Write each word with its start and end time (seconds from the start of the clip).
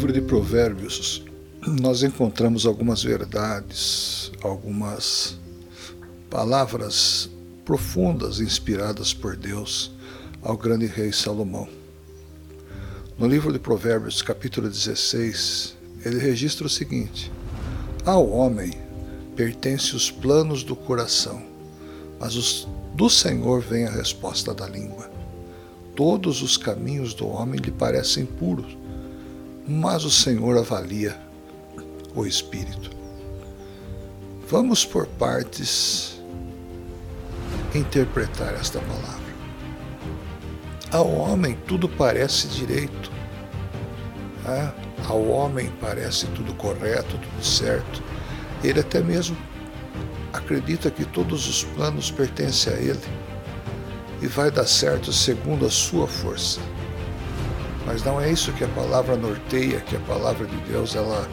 livro 0.00 0.12
de 0.14 0.22
Provérbios, 0.22 1.22
nós 1.78 2.02
encontramos 2.02 2.64
algumas 2.64 3.02
verdades, 3.02 4.32
algumas 4.40 5.38
palavras 6.30 7.28
profundas 7.66 8.40
inspiradas 8.40 9.12
por 9.12 9.36
Deus 9.36 9.92
ao 10.40 10.56
grande 10.56 10.86
rei 10.86 11.12
Salomão. 11.12 11.68
No 13.18 13.28
livro 13.28 13.52
de 13.52 13.58
Provérbios, 13.58 14.22
capítulo 14.22 14.70
16, 14.70 15.76
ele 16.02 16.18
registra 16.18 16.66
o 16.66 16.70
seguinte: 16.70 17.30
Ao 18.02 18.26
homem 18.26 18.72
pertence 19.36 19.94
os 19.94 20.10
planos 20.10 20.64
do 20.64 20.74
coração, 20.74 21.42
mas 22.18 22.36
os, 22.36 22.66
do 22.94 23.10
Senhor 23.10 23.60
vem 23.60 23.84
a 23.84 23.90
resposta 23.90 24.54
da 24.54 24.66
língua. 24.66 25.10
Todos 25.94 26.40
os 26.40 26.56
caminhos 26.56 27.12
do 27.12 27.28
homem 27.28 27.60
lhe 27.60 27.70
parecem 27.70 28.24
puros, 28.24 28.79
mas 29.66 30.04
o 30.04 30.10
Senhor 30.10 30.58
avalia 30.58 31.16
o 32.14 32.26
espírito. 32.26 32.90
Vamos 34.48 34.84
por 34.84 35.06
partes 35.06 36.20
interpretar 37.74 38.54
esta 38.54 38.80
palavra. 38.80 39.20
Ao 40.90 41.08
homem 41.08 41.56
tudo 41.66 41.88
parece 41.88 42.48
direito. 42.48 43.12
Né? 44.44 44.72
Ao 45.06 45.24
homem 45.28 45.70
parece 45.80 46.26
tudo 46.28 46.52
correto, 46.54 47.16
tudo 47.16 47.44
certo. 47.44 48.02
Ele 48.62 48.80
até 48.80 49.00
mesmo 49.00 49.36
acredita 50.32 50.90
que 50.90 51.04
todos 51.04 51.48
os 51.48 51.64
planos 51.64 52.10
pertencem 52.10 52.72
a 52.72 52.76
ele 52.76 53.00
e 54.20 54.26
vai 54.26 54.50
dar 54.50 54.66
certo 54.66 55.12
segundo 55.12 55.64
a 55.64 55.70
sua 55.70 56.06
força. 56.06 56.60
Mas 57.86 58.04
não 58.04 58.20
é 58.20 58.30
isso 58.30 58.52
que 58.52 58.64
a 58.64 58.68
palavra 58.68 59.16
norteia, 59.16 59.80
que 59.80 59.96
a 59.96 60.00
palavra 60.00 60.46
de 60.46 60.56
Deus 60.70 60.94
ela, 60.94 61.28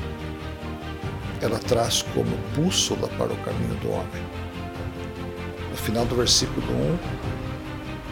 ela 1.42 1.60
traz 1.60 2.02
como 2.14 2.36
bússola 2.56 3.08
para 3.18 3.32
o 3.32 3.38
caminho 3.38 3.76
do 3.82 3.92
homem. 3.92 4.24
No 5.70 5.78
final 5.78 6.06
do 6.06 6.16
versículo 6.16 6.66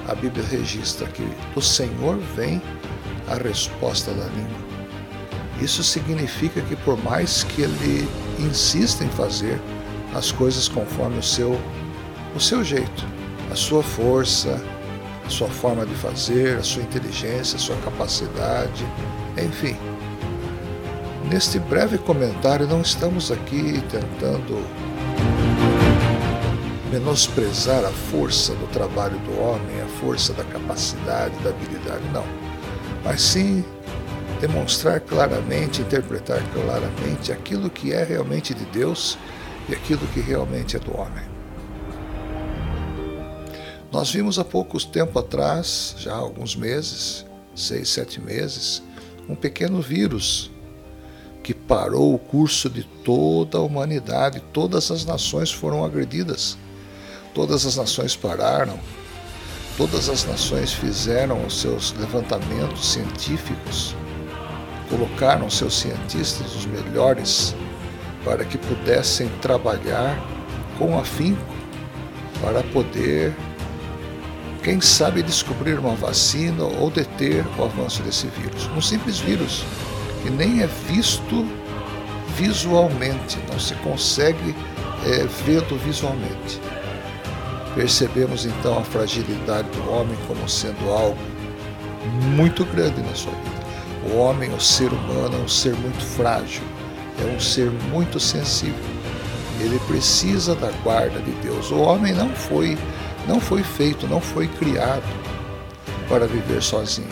1, 0.07 0.11
a 0.11 0.15
Bíblia 0.15 0.45
registra 0.45 1.07
que 1.07 1.27
do 1.53 1.61
Senhor 1.61 2.17
vem 2.35 2.61
a 3.27 3.35
resposta 3.35 4.11
da 4.11 4.25
língua. 4.25 4.65
Isso 5.61 5.83
significa 5.83 6.61
que 6.61 6.75
por 6.75 7.01
mais 7.03 7.43
que 7.43 7.61
ele 7.61 8.07
insista 8.39 9.03
em 9.03 9.09
fazer 9.09 9.59
as 10.13 10.31
coisas 10.31 10.67
conforme 10.67 11.17
o 11.17 11.23
seu, 11.23 11.59
o 12.35 12.39
seu 12.39 12.63
jeito, 12.63 13.05
a 13.51 13.55
sua 13.55 13.81
força, 13.81 14.61
a 15.25 15.29
sua 15.29 15.47
forma 15.47 15.85
de 15.85 15.95
fazer, 15.95 16.57
a 16.57 16.63
sua 16.63 16.83
inteligência, 16.83 17.55
a 17.55 17.59
sua 17.59 17.75
capacidade, 17.77 18.85
enfim. 19.37 19.75
Neste 21.29 21.57
breve 21.57 21.97
comentário, 21.97 22.67
não 22.67 22.81
estamos 22.81 23.31
aqui 23.31 23.81
tentando 23.89 24.63
menosprezar 26.91 27.83
a 27.83 27.89
força 27.89 28.53
do 28.53 28.67
trabalho 28.67 29.17
do 29.19 29.39
homem, 29.39 29.81
a 29.81 29.87
força 29.99 30.33
da 30.33 30.43
capacidade, 30.43 31.35
da 31.39 31.49
habilidade, 31.49 32.03
não. 32.13 32.25
Mas 33.03 33.21
sim 33.21 33.65
demonstrar 34.39 34.99
claramente, 34.99 35.81
interpretar 35.81 36.41
claramente 36.53 37.31
aquilo 37.31 37.69
que 37.69 37.91
é 37.91 38.03
realmente 38.03 38.53
de 38.53 38.65
Deus 38.65 39.17
e 39.67 39.73
aquilo 39.73 40.05
que 40.13 40.19
realmente 40.19 40.75
é 40.75 40.79
do 40.79 40.95
homem. 40.95 41.23
Nós 43.95 44.11
vimos 44.11 44.37
há 44.37 44.43
poucos 44.43 44.83
tempo 44.83 45.17
atrás, 45.17 45.95
já 45.97 46.11
há 46.11 46.17
alguns 46.17 46.53
meses, 46.53 47.25
seis, 47.55 47.87
sete 47.87 48.19
meses, 48.19 48.83
um 49.29 49.35
pequeno 49.35 49.81
vírus 49.81 50.51
que 51.41 51.53
parou 51.53 52.13
o 52.13 52.19
curso 52.19 52.69
de 52.69 52.83
toda 52.83 53.57
a 53.57 53.61
humanidade. 53.61 54.43
Todas 54.51 54.91
as 54.91 55.05
nações 55.05 55.49
foram 55.49 55.85
agredidas. 55.85 56.57
Todas 57.33 57.65
as 57.65 57.77
nações 57.77 58.17
pararam. 58.17 58.77
Todas 59.77 60.09
as 60.09 60.25
nações 60.25 60.73
fizeram 60.73 61.45
os 61.45 61.61
seus 61.61 61.93
levantamentos 61.93 62.91
científicos, 62.91 63.95
colocaram 64.89 65.49
seus 65.49 65.79
cientistas, 65.79 66.53
os 66.53 66.65
melhores, 66.65 67.55
para 68.25 68.43
que 68.43 68.57
pudessem 68.57 69.29
trabalhar 69.41 70.21
com 70.77 70.99
afinco 70.99 71.55
para 72.41 72.61
poder 72.61 73.33
quem 74.65 74.81
sabe 74.81 75.21
descobrir 75.21 75.77
uma 75.77 75.93
vacina 75.93 76.63
ou 76.63 76.89
deter 76.89 77.45
o 77.55 77.65
avanço 77.65 78.01
desse 78.01 78.25
vírus. 78.25 78.67
Um 78.75 78.81
simples 78.81 79.19
vírus 79.19 79.63
que 80.23 80.29
nem 80.31 80.63
é 80.63 80.67
visto 80.89 81.47
visualmente, 82.35 83.37
não 83.47 83.59
se 83.59 83.75
consegue 83.75 84.55
é, 85.05 85.23
vê-lo 85.45 85.77
visualmente. 85.85 86.59
Percebemos 87.75 88.43
então 88.43 88.79
a 88.79 88.81
fragilidade 88.81 89.69
do 89.69 89.87
homem 89.91 90.17
como 90.27 90.49
sendo 90.49 90.89
algo 90.89 91.19
muito 92.35 92.65
grande 92.65 93.01
na 93.01 93.13
sua 93.13 93.33
vida. 93.33 94.11
O 94.11 94.17
homem, 94.17 94.51
o 94.51 94.59
ser 94.59 94.91
humano, 94.91 95.37
é 95.37 95.43
um 95.43 95.47
ser 95.47 95.75
muito 95.75 96.03
frágil, 96.03 96.63
é 97.21 97.35
um 97.35 97.39
ser 97.39 97.69
muito 97.91 98.19
sensível. 98.19 98.73
Ele 99.59 99.77
precisa 99.87 100.55
da 100.55 100.71
guarda 100.83 101.19
de 101.19 101.31
Deus. 101.43 101.69
O 101.69 101.77
homem 101.77 102.13
não 102.13 102.29
foi 102.29 102.75
não 103.27 103.39
foi 103.39 103.63
feito, 103.63 104.07
não 104.07 104.21
foi 104.21 104.47
criado 104.47 105.03
para 106.07 106.27
viver 106.27 106.61
sozinho, 106.61 107.07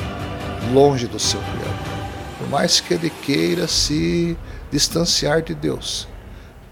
longe 0.74 1.08
do 1.08 1.20
seu 1.20 1.40
Criador. 1.42 1.94
Por 2.38 2.50
mais 2.50 2.80
que 2.80 2.94
ele 2.94 3.10
queira 3.10 3.68
se 3.68 4.38
distanciar 4.72 5.42
de 5.42 5.56
Deus, 5.56 6.08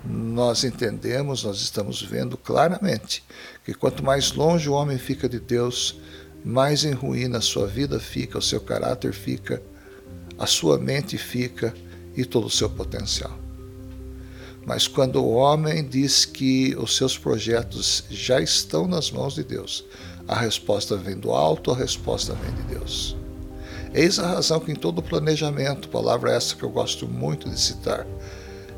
nós 0.03 0.63
entendemos, 0.63 1.43
nós 1.43 1.61
estamos 1.61 2.01
vendo 2.01 2.37
claramente 2.37 3.23
que 3.63 3.73
quanto 3.73 4.03
mais 4.03 4.31
longe 4.31 4.67
o 4.67 4.73
homem 4.73 4.97
fica 4.97 5.29
de 5.29 5.39
Deus, 5.39 5.99
mais 6.43 6.83
em 6.83 6.91
ruína 6.91 7.37
a 7.37 7.41
sua 7.41 7.67
vida 7.67 7.99
fica, 7.99 8.37
o 8.37 8.41
seu 8.41 8.59
caráter 8.59 9.13
fica, 9.13 9.61
a 10.37 10.47
sua 10.47 10.77
mente 10.77 11.17
fica 11.17 11.73
e 12.15 12.25
todo 12.25 12.47
o 12.47 12.49
seu 12.49 12.69
potencial. 12.69 13.40
Mas 14.65 14.87
quando 14.87 15.17
o 15.17 15.33
homem 15.33 15.83
diz 15.83 16.25
que 16.25 16.75
os 16.75 16.95
seus 16.95 17.17
projetos 17.17 18.03
já 18.09 18.39
estão 18.39 18.87
nas 18.87 19.11
mãos 19.11 19.35
de 19.35 19.43
Deus, 19.43 19.83
a 20.27 20.35
resposta 20.35 20.95
vem 20.95 21.17
do 21.17 21.31
alto, 21.31 21.71
a 21.71 21.75
resposta 21.75 22.33
vem 22.33 22.53
de 22.53 22.75
Deus. 22.75 23.15
Eis 23.93 24.19
a 24.19 24.27
razão 24.27 24.59
que 24.59 24.71
em 24.71 24.75
todo 24.75 25.01
planejamento, 25.01 25.89
palavra 25.89 26.31
essa 26.31 26.55
que 26.55 26.63
eu 26.63 26.69
gosto 26.69 27.07
muito 27.07 27.49
de 27.49 27.59
citar, 27.59 28.07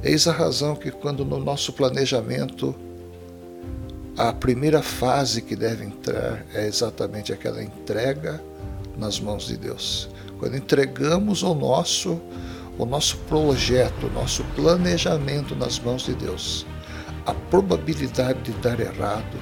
eis 0.01 0.27
a 0.27 0.31
razão 0.31 0.75
que 0.75 0.89
quando 0.89 1.23
no 1.23 1.39
nosso 1.39 1.73
planejamento 1.73 2.73
a 4.17 4.31
primeira 4.31 4.81
fase 4.81 5.41
que 5.41 5.55
deve 5.55 5.85
entrar 5.85 6.45
é 6.53 6.66
exatamente 6.67 7.33
aquela 7.33 7.63
entrega 7.63 8.41
nas 8.97 9.19
mãos 9.19 9.47
de 9.47 9.57
Deus. 9.57 10.09
Quando 10.39 10.55
entregamos 10.55 11.43
o 11.43 11.53
nosso 11.53 12.22
o 12.78 12.85
nosso 12.85 13.17
projeto, 13.29 14.07
o 14.07 14.13
nosso 14.13 14.44
planejamento 14.56 15.56
nas 15.56 15.79
mãos 15.79 16.06
de 16.06 16.13
Deus, 16.13 16.66
a 17.25 17.34
probabilidade 17.34 18.41
de 18.41 18.51
dar 18.53 18.79
errado 18.79 19.38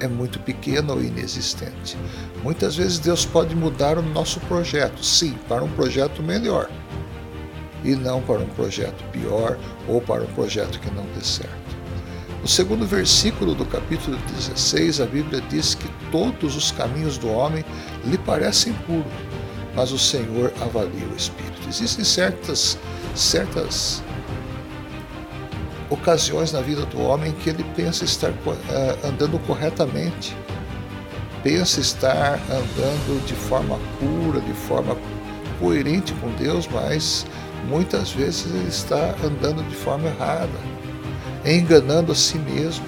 é 0.00 0.08
muito 0.08 0.40
pequena 0.40 0.92
ou 0.92 1.02
inexistente. 1.02 1.96
Muitas 2.42 2.76
vezes 2.76 2.98
Deus 2.98 3.24
pode 3.24 3.54
mudar 3.54 3.96
o 3.96 4.02
nosso 4.02 4.40
projeto, 4.40 5.04
sim, 5.04 5.38
para 5.48 5.62
um 5.62 5.70
projeto 5.70 6.22
melhor, 6.22 6.68
e 7.84 7.94
não 7.94 8.20
para 8.20 8.40
um 8.40 8.48
projeto 8.48 9.02
pior 9.12 9.56
ou 9.86 10.00
para 10.00 10.24
um 10.24 10.34
projeto 10.34 10.80
que 10.80 10.90
não 10.90 11.04
dê 11.14 11.24
certo. 11.24 11.62
No 12.40 12.48
segundo 12.48 12.84
versículo 12.84 13.54
do 13.54 13.64
capítulo 13.64 14.16
16, 14.36 15.00
a 15.00 15.06
Bíblia 15.06 15.40
diz 15.48 15.76
que 15.76 15.88
todos 16.10 16.56
os 16.56 16.72
caminhos 16.72 17.16
do 17.16 17.30
homem 17.30 17.64
lhe 18.04 18.18
parecem 18.18 18.72
puros, 18.72 19.12
mas 19.74 19.92
o 19.92 19.98
Senhor 19.98 20.52
avalia 20.60 21.06
o 21.06 21.16
espírito. 21.16 21.68
Existem 21.68 22.04
certas, 22.04 22.78
certas 23.14 24.02
ocasiões 25.88 26.52
na 26.52 26.60
vida 26.60 26.84
do 26.86 27.00
homem 27.02 27.32
que 27.32 27.50
ele 27.50 27.64
pensa 27.76 28.04
estar 28.04 28.30
uh, 28.30 29.06
andando 29.06 29.38
corretamente, 29.46 30.36
pensa 31.42 31.80
estar 31.80 32.40
andando 32.50 33.24
de 33.26 33.34
forma 33.34 33.78
pura, 33.98 34.40
de 34.40 34.52
forma 34.52 34.96
coerente 35.60 36.12
com 36.14 36.30
Deus, 36.32 36.68
mas 36.68 37.26
muitas 37.68 38.10
vezes 38.10 38.46
ele 38.46 38.68
está 38.68 39.14
andando 39.24 39.62
de 39.68 39.74
forma 39.76 40.08
errada, 40.08 40.48
enganando 41.44 42.12
a 42.12 42.14
si 42.14 42.38
mesmo. 42.38 42.84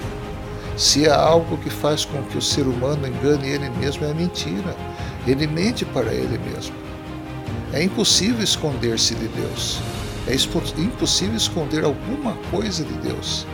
Se 0.77 1.09
há 1.09 1.17
algo 1.17 1.57
que 1.59 1.71
faz 1.71 2.05
com 2.05 2.23
que 2.25 2.37
o 2.37 2.43
ser 2.43 2.67
humano 2.67 3.07
engane 3.07 3.49
ele 3.49 3.71
mesmo, 3.71 4.05
é 4.05 4.11
a 4.11 4.15
mentira. 4.15 4.77
Ele 5.27 5.47
mente 5.47 5.85
para 5.85 6.13
ele 6.13 6.39
mesmo. 6.39 6.75
É 7.73 7.83
impossível 7.83 8.43
esconder-se 8.43 9.15
de 9.15 9.29
Deus. 9.29 9.81
É 10.27 10.35
impossível 10.35 11.37
esconder 11.37 11.85
alguma 11.85 12.35
coisa 12.51 12.85
de 12.85 12.95
Deus. 12.95 13.47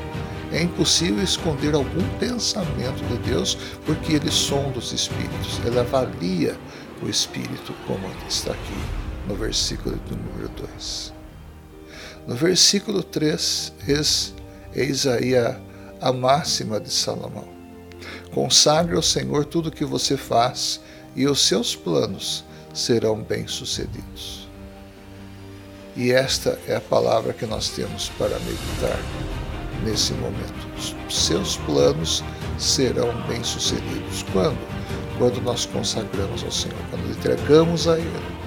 É 0.53 0.63
impossível 0.63 1.23
esconder 1.23 1.75
algum 1.75 2.07
pensamento 2.19 3.05
de 3.09 3.19
Deus, 3.19 3.57
porque 3.87 4.15
ele 4.15 4.31
sonda 4.31 4.79
os 4.79 4.93
espíritos, 4.93 5.61
ele 5.65 5.79
avalia 5.79 6.57
o 7.03 7.09
espírito, 7.09 7.73
como 7.87 8.11
está 8.29 8.51
aqui 8.51 8.83
no 9.29 9.37
versículo 9.37 9.97
número 10.11 10.49
2. 10.57 11.13
No 12.27 12.35
versículo 12.35 13.03
3, 13.03 13.73
eis, 13.87 14.35
eis 14.75 15.07
aí 15.07 15.37
a, 15.37 15.57
a 16.01 16.13
máxima 16.13 16.81
de 16.81 16.91
Salomão. 16.91 17.49
Consagre 18.33 18.97
ao 18.97 19.03
Senhor 19.03 19.45
tudo 19.45 19.69
o 19.69 19.73
que 19.73 19.85
você 19.85 20.17
faz 20.17 20.81
e 21.15 21.27
os 21.27 21.41
seus 21.41 21.75
planos 21.75 22.45
serão 22.73 23.23
bem-sucedidos. 23.23 24.49
E 25.97 26.13
esta 26.13 26.59
é 26.67 26.77
a 26.77 26.81
palavra 26.81 27.33
que 27.33 27.45
nós 27.45 27.69
temos 27.71 28.09
para 28.11 28.39
meditar 28.39 28.99
nesse 29.85 30.13
momento. 30.15 30.69
Os 31.09 31.27
seus 31.27 31.57
planos 31.59 32.23
serão 32.59 33.13
bem-sucedidos. 33.27 34.25
Quando? 34.33 34.59
Quando 35.19 35.43
nós 35.43 35.67
consagramos 35.67 36.43
ao 36.45 36.53
Senhor, 36.53 36.79
quando 36.91 37.11
entregamos 37.11 37.89
a 37.89 37.99
Ele. 37.99 38.41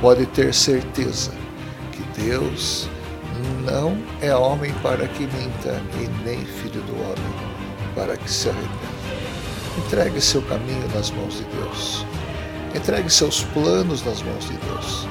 Pode 0.00 0.26
ter 0.26 0.54
certeza 0.54 1.32
que 1.92 2.20
Deus 2.20 2.88
não 3.60 3.96
é 4.20 4.34
homem 4.34 4.72
para 4.82 5.06
que 5.08 5.22
minta, 5.24 5.82
e 5.94 6.08
nem 6.24 6.44
filho 6.44 6.80
do 6.82 6.94
homem 6.94 7.50
para 7.94 8.16
que 8.16 8.30
se 8.30 8.48
arrependa. 8.48 9.00
Entregue 9.78 10.20
seu 10.20 10.42
caminho 10.42 10.88
nas 10.94 11.10
mãos 11.10 11.36
de 11.36 11.44
Deus. 11.44 12.04
Entregue 12.74 13.10
seus 13.10 13.44
planos 13.44 14.04
nas 14.04 14.22
mãos 14.22 14.46
de 14.46 14.56
Deus. 14.56 15.06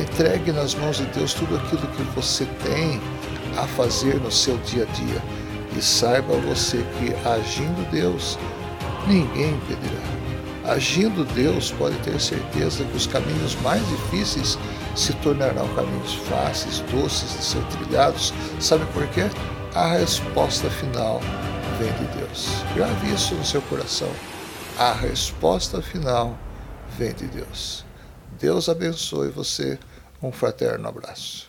Entregue 0.00 0.52
nas 0.52 0.74
mãos 0.74 0.96
de 0.98 1.04
Deus 1.06 1.34
tudo 1.34 1.56
aquilo 1.56 1.86
que 1.88 2.02
você 2.14 2.46
tem 2.62 3.00
a 3.56 3.66
fazer 3.66 4.16
no 4.20 4.30
seu 4.30 4.56
dia 4.58 4.84
a 4.84 4.92
dia. 4.92 5.22
E 5.76 5.82
saiba 5.82 6.34
você 6.38 6.84
que 6.98 7.14
agindo 7.28 7.90
Deus, 7.90 8.38
ninguém 9.06 9.50
impedirá. 9.50 10.15
Agindo 10.66 11.24
Deus, 11.32 11.70
pode 11.70 11.96
ter 11.98 12.20
certeza 12.20 12.84
que 12.84 12.96
os 12.96 13.06
caminhos 13.06 13.54
mais 13.62 13.86
difíceis 13.88 14.58
se 14.96 15.12
tornarão 15.14 15.72
caminhos 15.76 16.14
fáceis, 16.14 16.80
doces 16.90 17.30
de 17.38 17.44
ser 17.44 17.62
trilhados. 17.66 18.34
Sabe 18.58 18.84
por 18.86 19.06
quê? 19.08 19.30
A 19.74 19.92
resposta 19.92 20.68
final 20.68 21.20
vem 21.78 21.92
de 21.92 22.18
Deus. 22.18 22.48
Grave 22.74 23.14
isso 23.14 23.36
no 23.36 23.44
seu 23.44 23.62
coração. 23.62 24.10
A 24.76 24.92
resposta 24.92 25.80
final 25.80 26.36
vem 26.98 27.14
de 27.14 27.26
Deus. 27.26 27.84
Deus 28.38 28.68
abençoe 28.68 29.30
você. 29.30 29.78
Um 30.20 30.32
fraterno 30.32 30.88
abraço. 30.88 31.45